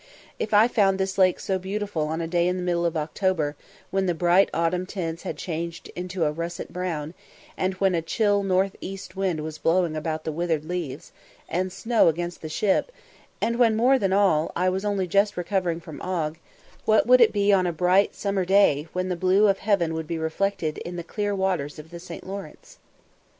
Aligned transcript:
If 0.39 0.51
I 0.51 0.67
found 0.67 0.97
this 0.97 1.19
lake 1.19 1.39
so 1.39 1.59
beautiful 1.59 2.07
on 2.07 2.21
a 2.21 2.27
day 2.27 2.47
in 2.47 2.57
the 2.57 2.63
middle 2.63 2.87
of 2.87 2.97
October, 2.97 3.55
when 3.91 4.07
the 4.07 4.15
bright 4.15 4.49
autumn 4.51 4.87
tints 4.87 5.21
had 5.21 5.37
changed 5.37 5.91
into 5.95 6.25
a 6.25 6.31
russet 6.31 6.73
brown, 6.73 7.13
and 7.55 7.75
when 7.75 7.93
a 7.93 8.01
chill 8.01 8.41
north 8.41 8.75
east 8.81 9.15
wind 9.15 9.41
was 9.41 9.59
blowing 9.59 9.95
about 9.95 10.23
the 10.23 10.31
withered 10.31 10.65
leaves, 10.65 11.11
and 11.47 11.67
the 11.67 11.75
snow 11.75 12.07
against 12.07 12.41
the 12.41 12.49
ship 12.49 12.91
and 13.41 13.59
when, 13.59 13.75
more 13.75 13.99
than 13.99 14.11
all, 14.11 14.51
I 14.55 14.69
was 14.69 14.83
only 14.83 15.05
just 15.05 15.37
recovering 15.37 15.79
from 15.79 16.01
ague 16.01 16.39
what 16.85 17.05
would 17.05 17.21
it 17.21 17.31
be 17.31 17.53
on 17.53 17.67
a 17.67 17.71
bright 17.71 18.15
summer 18.15 18.43
day, 18.43 18.87
when 18.93 19.09
the 19.09 19.15
blue 19.15 19.47
of 19.47 19.59
heaven 19.59 19.93
would 19.93 20.07
be 20.07 20.17
reflected 20.17 20.79
in 20.79 20.95
the 20.95 21.03
clear 21.03 21.35
waters 21.35 21.77
of 21.77 21.91
the 21.91 21.99
St. 21.99 22.25
Lawrence! 22.25 22.79